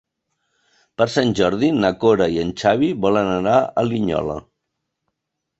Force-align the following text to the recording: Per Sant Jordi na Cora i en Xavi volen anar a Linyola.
Per 1.01 1.05
Sant 1.15 1.33
Jordi 1.41 1.69
na 1.83 1.93
Cora 2.05 2.29
i 2.37 2.41
en 2.45 2.53
Xavi 2.63 2.91
volen 3.05 3.31
anar 3.35 3.59
a 3.61 3.85
Linyola. 3.93 4.43